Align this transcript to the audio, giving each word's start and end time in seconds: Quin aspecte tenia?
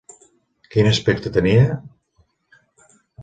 Quin 0.75 0.89
aspecte 0.91 1.31
tenia? 1.37 1.77